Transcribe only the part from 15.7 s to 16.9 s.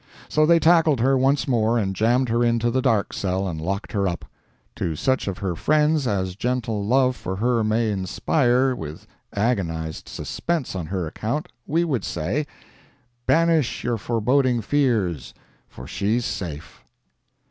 she's safe.